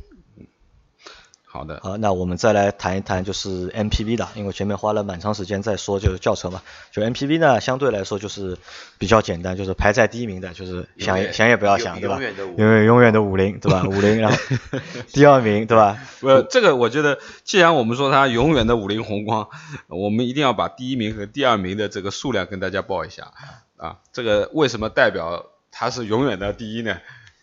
[1.57, 8.55] 好的，好，那我们再来谈一谈就是 MPV 的，因为前面花了蛮长时间在说就是轿车嘛，就 MPV 呢相对来说就是
[8.99, 12.15] 比较简单，就是排在第一名的，就是想也想也不要想，对吧？
[12.15, 13.83] 永远的五永远永远的五菱，对吧？
[13.87, 14.37] 五菱，然后
[15.11, 15.97] 第二名，对吧？
[16.21, 19.49] 呃，这个我觉得，既然我们说它永远的五菱宏光，
[19.87, 23.31] 我们一定要把第一名和第二名的这个数量跟大家报一下
[23.77, 23.97] 啊。
[24.13, 26.97] 这个为什么代表它是永远的第一呢？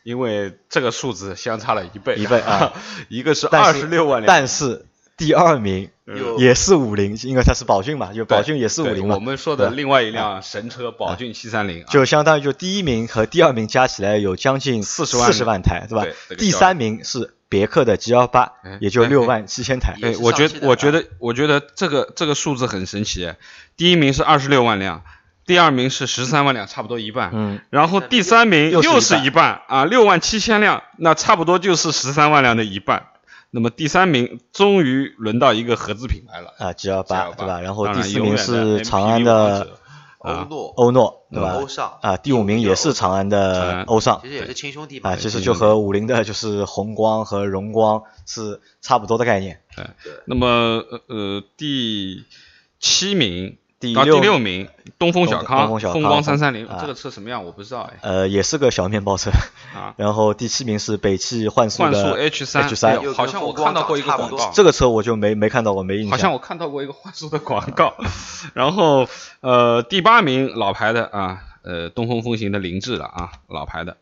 [0.05, 2.73] 因为这个数字相差了一倍，一倍啊，
[3.09, 4.87] 一个是但二十六万辆，但是
[5.17, 5.90] 第二名
[6.38, 9.14] 也是五菱，因为它是宝骏嘛，就宝骏也是五对菱嘛。
[9.14, 15.27] 我们说的另外一辆神车宝骏七三零，就相当于就第一名和第二名加起来有将近四十万。
[15.27, 16.03] 四十万台，对吧？
[16.05, 16.35] 对这？
[16.35, 19.97] 个第三名是别克的 G 幺八哎也就六万七千台。
[20.03, 23.33] 哎，我觉上汽的啊我觉得我觉得这个这个数字很神奇。
[23.77, 25.03] 第一名是二十六万辆，
[25.46, 27.30] 第二名是十三万辆，差不多一半。
[27.33, 29.26] 嗯，然后第三名又是一半。
[29.26, 29.62] 一半。
[29.68, 33.09] 啊，六万七千辆，那差不多就是十三万辆的一半。
[33.50, 37.61] 那么第三名终于轮到一个合资品牌了，啊 G 幺八 G28 对吧？
[37.61, 39.78] 然后第四名是长安的
[40.18, 40.46] 欧啊。
[40.50, 41.52] 诺、欧诺对吧？
[41.52, 41.98] 欧尚。
[42.02, 44.20] 啊，第五名也是长安的欧尚。
[44.22, 45.11] 其实也是亲兄弟嘛。
[45.11, 49.61] 啊，其实就和五菱的就是宏光和荣光是差不多的概念。
[49.76, 49.85] 对。
[50.24, 52.24] 那么呃呃第
[52.80, 53.57] 七名
[53.92, 54.68] 到第六第六名
[54.99, 59.31] 东风小东康风光三三零啊，这个车什么样我不知道哎呃，也是个小面包车。
[59.75, 59.92] 啊。
[59.99, 66.11] 然后第七名是北汽幻速幻速的 H 三 H 三好像我看到过一个广告，这个车我就没没看到过，没印象。
[66.12, 67.94] 好像我看到过一个幻速的广告。
[68.55, 69.09] 然后
[69.40, 73.97] 呃第八名老牌的啊呃东风风行的凌志了啊老牌的。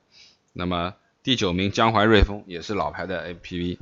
[0.52, 0.92] 那么
[1.22, 3.78] 第九名江淮瑞风也是老牌的 MPV。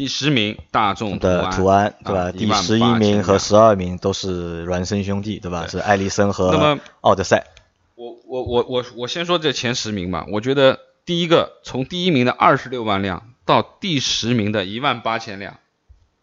[0.00, 2.20] 第十名大众的安，途安对吧？
[2.22, 5.66] 啊第十一名和十二名都是孪生兄弟对吧？
[5.66, 7.48] 对是艾力绅那和奥德赛。
[7.96, 15.58] 我我我我我先说这前十名吧，我觉得第一个从第一名的二十六万辆到第十名的一万八千辆，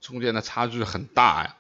[0.02, 1.56] 中间的差距很大呀，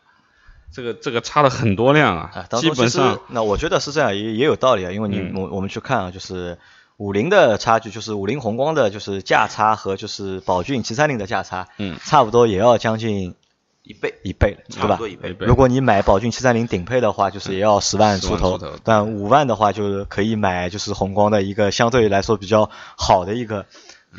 [0.74, 6.58] 这个这个差了很多辆啊啊，，当基本上那我觉得是这样，也也有道理啊，因为你嗯我我们去看啊，就是
[6.98, 11.98] 五菱的差距，就是五菱宏光的就是价差和就是宝骏七三零的价差，嗯。
[12.04, 13.36] 差不多也要将近
[13.84, 15.00] 一倍，一倍了，对吧？
[15.40, 23.66] 如果你买宝骏七三零顶配的话，就是也要十万出头但五万的话就是可以买就是宏光的一个相对来说比较好的一个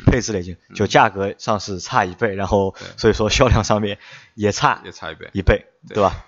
[0.05, 3.99] 配置了，已经就价格上是差一倍，然后所以说销量上面
[4.35, 5.29] 也差也差一倍。
[5.33, 5.95] 一倍，对。
[5.95, 6.25] 对吧？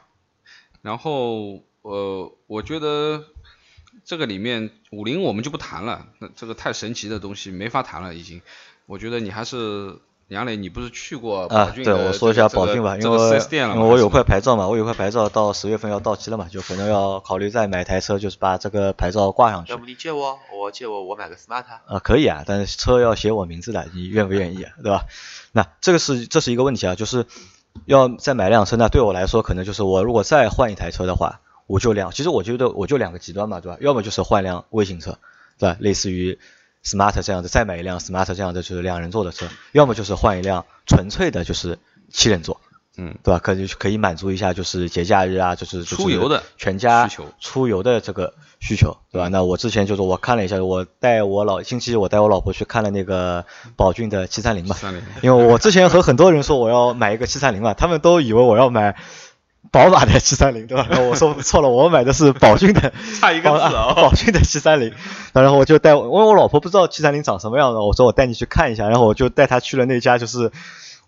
[0.82, 3.24] 然后呃，我觉得
[4.06, 8.42] 这个里面五菱我们就不谈了，那这个太神奇的东西没法谈了已经。
[8.86, 19.78] 我觉得你还是杨磊，你不是去过宝啊，对，我说一下宝骏吧，因为这个这个 4S 店了因为我有块牌照嘛，我有块牌照到十月份要到期了嘛，就可能要考虑再买台车，就是把这个牌照挂上去要。
[19.78, 21.64] 不你借我，我借我，我买个 smart。
[21.86, 24.72] 啊，可以啊，但是车要写我名字的，你愿不愿意啊？
[24.82, 25.06] 对吧？
[25.52, 27.26] 那这个是这是一个问题啊，就是
[27.86, 33.78] 要再买辆车，那对我来说可能就是我如果再换一台车的话，我就两，其实我觉得我就两个极端嘛，对吧？
[33.80, 35.18] 要么就是换辆微型车，
[35.58, 35.78] 对吧？
[35.80, 36.38] 类似于
[36.84, 41.80] smart 这样的，再买一辆 smart 这样的就是两人座的车，要么就是换一辆纯粹的就是
[42.12, 42.60] 七人座，
[42.98, 43.40] 嗯，对吧？
[43.40, 49.30] 可以可以满足一下就是节假日啊，就是出游的全家需求出游的这个需求，对吧？
[49.30, 53.46] 那我之前就是我看了一下，我带我老星期一我带我老婆去看了那个
[53.78, 58.98] 宝骏的七三零嘛，三零因为我之前和很多人说我要买一个七三零嘛，他们都以为我要买
[59.70, 60.88] 宝马的七三零，对吧？
[60.90, 64.94] 然后我说错了，我买的是宝骏的， 差一个字哦宝骏的七三零。
[65.34, 70.52] 然后我就带我，因为我老婆不知道七三零长什么样的，我说我带你去看一下，然后我就带她去了那家就是。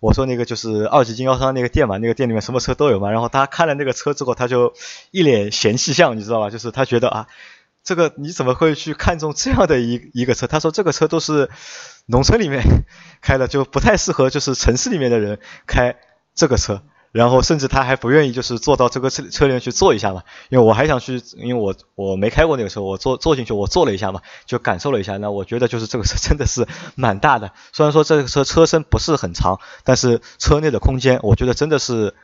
[0.00, 3.10] 我说那个就是二级经销商那个店嘛，那个店里面什么车都有嘛。
[3.10, 4.74] 然后他看了那个车之后，他就
[5.12, 6.50] 一脸嫌弃相，你知道吧？
[6.50, 7.26] 就是他觉得啊，
[7.82, 10.46] 这个你怎么会去看中这样的一一个车？
[10.46, 11.48] 他说这个车都是
[12.04, 12.62] 农村里面
[13.22, 15.96] 开的，就不太适合就是城市里面的人开
[16.34, 16.82] 这个车。
[17.14, 25.16] 然后甚至他还不愿意就是坐到这个车车里面去坐一下嘛，因为我还想去，因为我我没开过那个车，我坐坐进去我坐了一下嘛，就感受了一下。
[25.18, 32.14] 那我觉得就是这个车真的是蛮大的，虽然说这个车车身不是很长，但是车内的空间我觉得真的是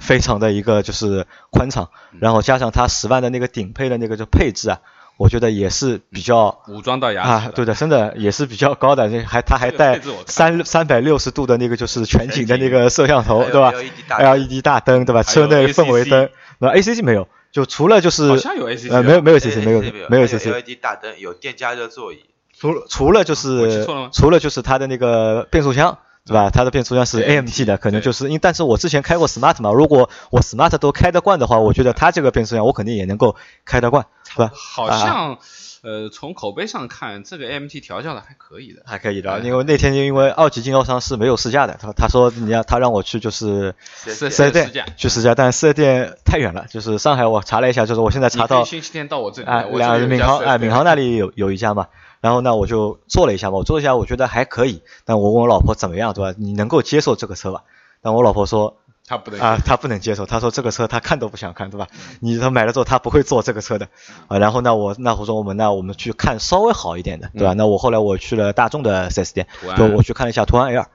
[0.00, 4.80] 非常的一个就是宽敞，然后加上它十万的那个顶配的那个就配置啊，
[5.16, 15.22] 我觉得也是比较武装到牙齿啊，对的，真的也是比较高的，那还它还带三三百六十度的那个就是全景的那个摄像头，对吧？LED 大灯？LED 对吧？
[15.22, 22.18] 车内氛围灯，那 ACC 没有，就除了就是好像有 ACC 呃，没有没有哎 ACC，没有没没有有 ACC，LED 大灯，有电加热座椅，
[22.58, 25.98] 除了除了就是除了就是它的那个变速箱。
[26.26, 26.50] 对吧？
[26.50, 34.50] 它的变速箱是 AMT 的，可能就是因，但是我之前开过 Smart 嘛，如果我 Smart 都开得惯的话，我觉得它这个变速箱我肯定也能够开得惯，是吧？
[34.52, 35.38] 好啊像
[35.82, 38.82] 呃从口碑上看，这个 AMT 调教的还可以的。
[38.84, 51.86] 还可以的，哎因为那天因为二级经销商是没有试驾的，他他说你要他让我去就是四四 S 店去试驾，但四 S 店太远了，就是上海我查了一下，就是我现在查到星期天到我这里啊来，我这两里有一家闵行 4S 啊闵行那里有有一家嘛，
[52.20, 56.36] 然后呢我就做了一下嘛，我做一下我觉得还可以，但我问我老婆怎么样对吧？
[56.38, 57.62] 你能够接受这个车吧？
[58.02, 58.76] 但我老婆说
[59.06, 61.88] 她不能啊，她不能接受，她说这个车她看都不想看，对吧？
[62.20, 63.88] 你她买了之后她不会坐这个车的
[64.28, 64.38] 啊。
[64.38, 67.54] 然后呢我那我说我们那我们去看稍微好一点的，对吧？
[67.54, 70.86] 那我后来我去了大众的 4S 店，就我去看了一下途安 L。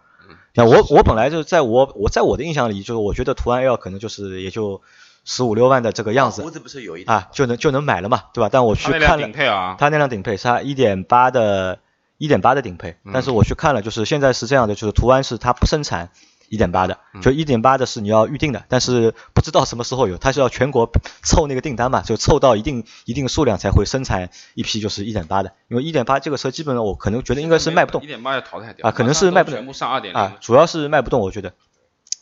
[0.54, 4.82] 那我我本来就在我我在我的印象里，就是我觉得途安 L 可能就是也就
[5.24, 8.50] 十五六万的这个样子胡子不是有一啊，就能就能买了嘛，对吧？
[8.52, 11.80] 但我去他那辆看了顶配啊，它那辆顶配是它一点八的
[12.18, 16.10] 一点八的顶配，但是我去看了，就是现在是这样的，就是途安是它不生产
[16.50, 20.92] 一点八的，就一点八的是你要预定的，但是不知道什么时候有，它是要全国
[21.24, 31.54] 凑那个订单嘛，就凑到一定一定数量才会生产一批就是一点八的，因为一点八这个车基本上我可能觉得应该是卖不动一点八要淘汰掉啊可能是卖不动全部上二点，，啊主要是卖不动，我觉得。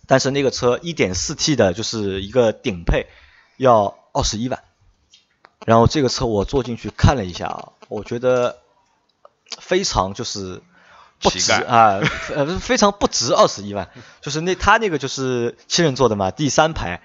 [0.10, 3.06] 但是那个车 1.4T 的，就是一个顶配，
[3.58, 4.64] 要二十一万。
[5.68, 8.58] 然后这个车我坐进去看了一下啊，我觉得
[9.60, 10.64] 非常就是
[11.22, 12.00] 不值啊，
[12.34, 13.92] 呃， 非常不值二十一万。
[14.20, 17.04] 就是那他那个就是七人座的嘛，第三排，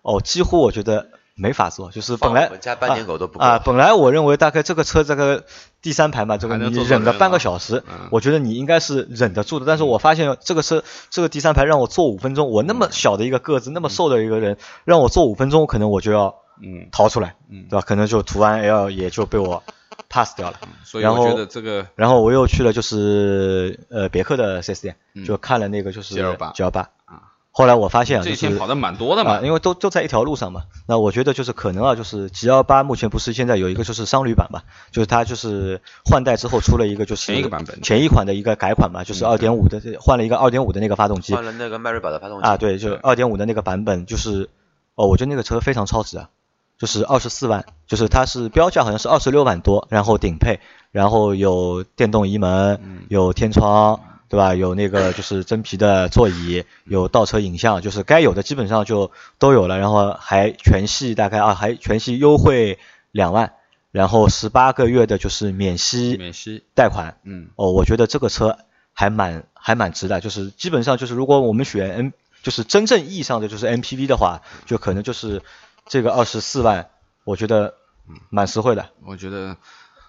[0.00, 1.90] 哦，几乎我觉得没法坐。
[1.90, 5.44] 就是本来我们家斑点狗都不啊啊，本来我认为大概这个车这个
[5.82, 9.66] 第三排嘛，这个你忍个半个小时嗯，我觉得你应该是忍得住的。
[9.66, 17.84] 但是我发现这个车这个第三排让我坐五分钟，我那么小的一个个子，那么瘦的一个人，让我坐五分钟，可能我就要嗯，逃出来，嗯对吧？
[17.86, 19.62] 可能就途安 L 也就被我
[20.08, 20.58] pass 掉了。
[21.00, 26.90] 然后所以我觉得这个然后我又去了就是呃别克的 4S 店，嗯就看了那个就是 G28 G 幺八啊。
[27.58, 29.36] 后来我发现啊，就是这些跑的蛮多的嘛。
[29.36, 30.64] 啊，，因为都都在一条路上嘛。
[30.86, 37.80] 那我觉得就是可能啊，就是 G 幺八目前不是现在有一个就是商旅版嘛，就是它就是换代之后出了一个就是前一个版本。
[37.80, 41.34] 前一款的一个改款嘛，就是二点五的换了一个二点五的那个发动机。
[41.34, 42.46] 换了那个迈锐宝的发动机。
[42.46, 44.50] 啊，对，就二点五的那个版本，就是
[44.94, 46.28] 哦，我觉得那个车非常超值啊，
[46.78, 54.54] 就是二十四万，就是它是标价好像是二十六万多，然后顶配，然后有电动移门，有天窗，对吧？
[54.54, 62.78] 有那个就是真皮的座椅，有倒车影像，就是该有的基本上就都有了，然后还全系大概啊，还全系优惠
[63.12, 63.54] 两万，
[63.92, 68.58] 然后十八个月的就是免息免息，贷款，嗯，哦，我觉得这个车
[68.92, 72.12] 还蛮还蛮值的，就是基本上就是如果我们选 N，
[72.42, 75.42] 就是真正意义上的就是 MPV 的话，就可能就是
[75.86, 76.88] 这个二十四万，
[77.24, 77.74] 我觉得
[78.30, 78.90] 蛮实惠的。
[79.04, 79.56] 我觉得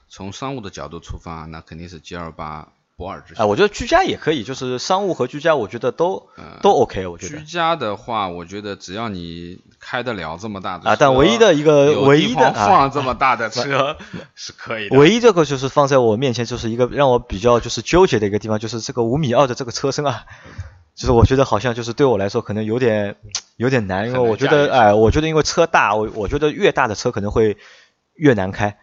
[0.10, 3.48] 从商务的角度出发，那肯定是 G 二八不二之啊，选。
[3.48, 6.28] 我觉得居家也可以，就是商务和居家，我觉得都、
[6.62, 13.96] 都 OK，我觉得居家的话，我觉得只要你开得了这么大的车啊但唯一的一个唯一的啊放这么大的 车
[14.34, 14.98] 是可以的。
[14.98, 20.26] 唯一这个就是放在我面前就是一个让我比较就是纠结的一个地方，就是这个五米二的这个车身啊，
[20.96, 23.16] 就是我觉得好像就是对我来说可能有点
[23.58, 27.58] 有点难，因为我觉得哎、我觉得因为车大，我我觉得越大的车可能会
[28.16, 28.78] 越难开，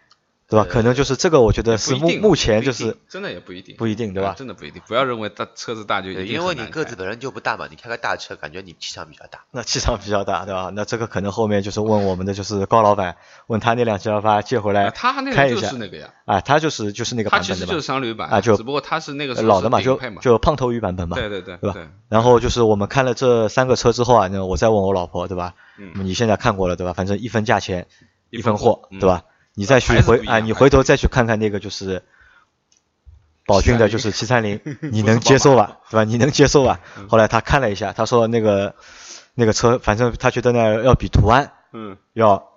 [0.55, 0.67] 对吧？
[0.67, 9.41] 呃可能就是这个，我觉得是目目前就是真的也不一定，不一定对吧啊真的不一定，不要认为大车子大就一，定因为你个子本身就不大嘛，你开个大车，感觉你气场比较大。
[9.51, 10.71] 那气场比较大，对吧？
[10.73, 21.77] 那这个可能后面就是问我们的就是高老板，问他那辆 G 幺八借回来啊他那个就开一下是那个呀，啊，他就是就是那个他其实就是版本的嘛，商旅版啊就只不过他是那个老的嘛，就就胖头鱼版本嘛，对对对对吧？
[22.09, 25.53] 然后就是我们看了这三个车之后啊，那我再问我老婆，对吧？
[25.77, 26.93] 嗯你现在看过了，对吧？
[26.93, 27.87] 反正一分价钱
[28.29, 29.23] 一分货对吧？
[29.55, 32.03] 你再去回啊，你回头再去看看那个就是
[33.45, 34.59] 宝骏的，就是七三零，
[34.91, 35.79] 你能接受吧？
[35.89, 36.03] 对吧？
[36.03, 36.79] 你能接受吧？
[36.97, 38.75] 嗯后来他看了一下，他说那个
[39.33, 42.49] 那个车，反正他觉得呢要比途安嗯要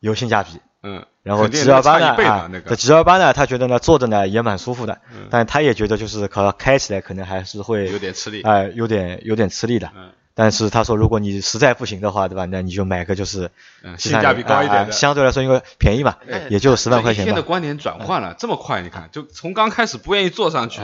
[0.00, 0.60] 有性价比。
[0.86, 9.90] 嗯，然后 G 幺八呢啊，那，这个 G 幺八呢，他觉得呢坐着呢也蛮舒服的，嗯但他也觉得就是可能开起来可能还是会有点吃力，哎、有点有点吃力的。
[10.34, 12.44] 嗯但是他说，如果你实在不行的话，对吧？
[12.46, 14.92] 那你就买个就是嗯，730性价比高一点的。
[14.92, 17.42] 相对来说因为便宜嘛，哎也就十万块钱这一天的。
[17.42, 20.80] 观点转换了这么快，你看，就从刚开始不愿意坐上去，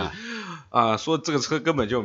[0.68, 2.04] 啊，说这个车根本就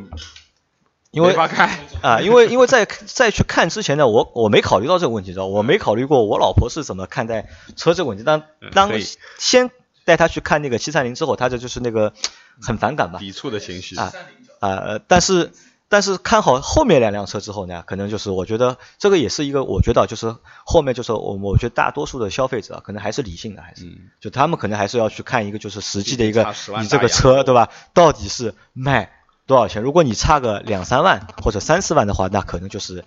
[1.11, 8.23] 因为没法开，啊，因为因为在在去看之前呢，我我没考虑到这个问题，知道吧我没考虑过我老婆是怎么看待车这个问题。
[8.23, 8.41] 当
[8.73, 8.91] 当
[9.37, 9.69] 先
[10.03, 12.11] 带她去看那个七三零之后，她这就是那个
[12.59, 13.95] 很反感吧，抵触的情绪。
[13.97, 14.11] 啊
[14.59, 15.51] 啊、呃但是
[15.95, 29.09] 但是看好后面两辆车之后呢，可能就是我觉得这个也是一个，我觉得就是后面就是我我觉得大多数的消费者啊可能还是理性的，还是、嗯就他们可能还是要去看一个就是实际的一个差10万你这个车对吧，到底是卖
[29.47, 29.83] 多少钱？
[29.83, 33.05] 如果你差个两三万或者三四万的话，那可能就是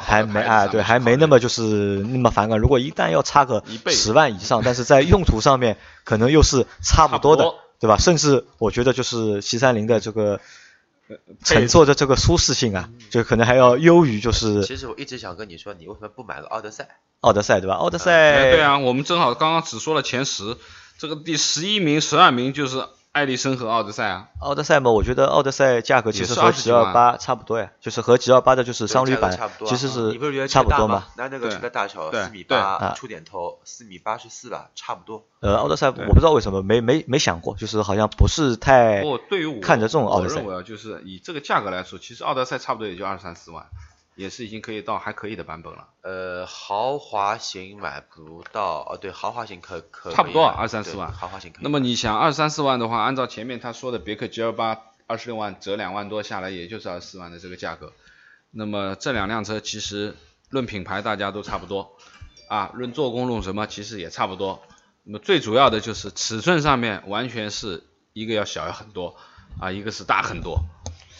[0.00, 1.62] 还没啊，对，还没那么就是
[2.08, 2.58] 那么反感。
[2.58, 7.98] 如果一旦要差个十万以上，但是在用途上面可能又是差不多的，多对吧？
[7.98, 10.40] 甚至我觉得就是七三零的这个
[11.44, 16.98] 乘坐的这个舒适性啊，就可能还要优于就是其实我一直想跟你说，你为什么不买个奥德赛？
[17.20, 17.74] 奥德赛，对吧？
[17.74, 20.56] 奥德哎赛，对啊，我们正好刚刚只说了前十，
[20.98, 22.84] 这个第十一名、十二名就是
[23.16, 24.28] 艾力绅和奥德赛啊。
[24.40, 31.06] 奥德赛嘛，我觉得奥德赛价格其实和20 G 二八差不多呀，就是和 G 二八的就是商旅版差不多啊其实是差不多嘛？
[31.16, 35.24] 那那个对车的大小四米八出点头，四米八十四吧，差不多。
[35.40, 43.64] 呃，奥德赛我不知道为什么没没没想过，就是好像不是太不对于我看着重奥德赛我认为啊，就是以这个价格来说，其实奥德赛差不多也就二三四万，
[44.16, 45.88] 也是已经可以到还可以的版本了。
[46.02, 51.60] 呃，豪华型买不到，哦对，豪华型可可差不多可以买对二三四万豪华型可以。
[51.62, 57.92] 那么你想二三四万的话，按照前面他说的别克 GL 八二十六万折两万多下来，也就是二十四万的这个价格。
[58.50, 60.16] 那么这两辆车其实
[60.48, 61.96] 论品牌大家都差不多
[62.48, 64.62] 啊，论做工论什么其实也差不多。
[65.04, 69.16] 那么最主要的就是尺寸上面完全是一个要小要很多
[69.60, 70.64] 啊，一个是大很多。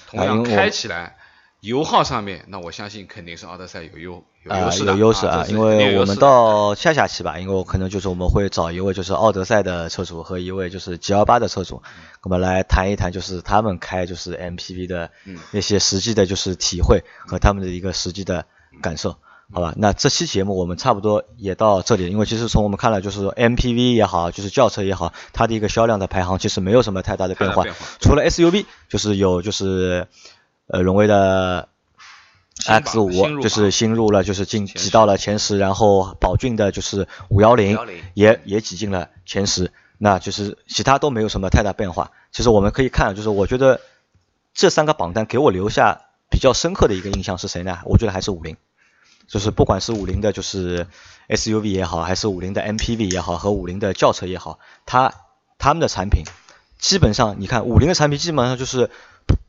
[0.08, 1.18] 同样开起来，
[1.66, 11.82] 油耗上面，那我相信肯定是奥德赛有优有啊优势的，有优势啊，因为我们到下下期吧，因为我可能就是我们会找一位就是奥德赛的车主和一位就是 G L 八的车主，
[12.22, 15.38] 我们来谈一谈就是他们开就是 MPV 的嗯。
[15.50, 18.46] 那些实际的就是体会和他们的一个实际的
[18.80, 19.16] 感受。
[19.52, 27.80] 好吧，那这期节目我们差不多也到这里，因为其实从我们看了，就是说 MPV 也好，就是轿车也好，它的一个销量的排行其实没有什么太大的变化，变化。
[28.00, 30.08] 除了 SUV 就是有就是
[30.66, 31.68] 呃荣威的
[32.64, 42.10] X 新五就是新入了，就是进挤到了前十，然后宝骏的就是五幺零510也也挤进了前十，那就是其他都没有什么太大变化。
[42.32, 43.80] 其实我们可以看，就是我觉得
[44.54, 46.00] 这三个榜单给我留下
[46.30, 47.78] 比较深刻的一个印象是谁呢？
[47.84, 48.56] 我觉得还是五菱，
[49.28, 50.86] 就是不管是五菱的，就是
[51.28, 55.12] SUV 也好，还是五菱的 MPV 也好，和五菱的轿车也好，它
[55.58, 56.24] 他们的产品
[56.78, 58.90] 基本上，你看五菱的产品基本上就是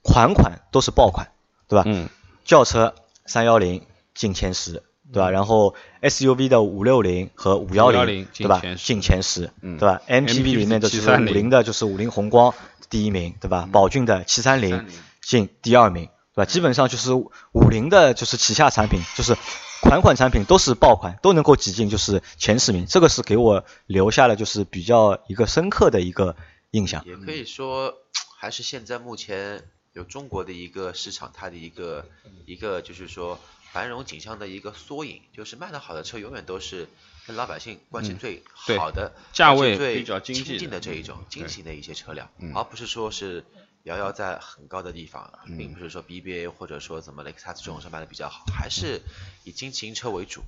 [0.02, 1.28] 款款都是爆款，
[1.68, 1.84] 对吧？
[1.86, 2.10] 嗯，
[2.46, 5.30] 轿车三幺零进前十，对吧？
[5.30, 8.62] 然后 SUV 的五六零和五幺零，对吧？
[8.78, 12.54] 进前十嗯对吧 MPV 里面的就是五菱的，就是五菱宏光
[12.90, 13.68] 第一名，对吧？
[13.72, 14.88] 宝骏的七三零
[15.22, 16.46] 进第二名，对吧？
[16.46, 19.36] 基本上就是五菱的，就是旗下产品，就是
[19.82, 26.36] 款款产品都是爆款，都能够挤进就是前十名，这个是给我留下了就是比较一个深刻的一个
[26.72, 27.04] 印象。
[27.06, 27.94] 也可以说，
[28.40, 32.06] 还是现在目前有中国的一个市场，它的一个
[32.46, 33.40] 一个就是说
[33.72, 36.88] 繁荣景象的一个缩影，就是卖的好的车永远都是
[37.26, 38.44] 跟老百姓关系最
[38.78, 43.44] 好的、价位最比较经济的亲近的这一种嗯精型的一些车辆，嗯而不是说是
[43.84, 49.02] 遥遥在很高的地方，并不是说 BBA 或者说怎么雷克萨斯这种车卖的比较好，还是
[49.44, 50.44] 以经济型车为主。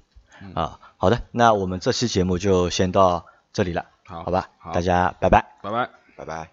[0.53, 5.57] 啊，好的，那我们这期节目就先到这里了，好好吧，好大家拜拜。
[5.63, 5.89] 拜拜。
[6.15, 6.51] 拜拜。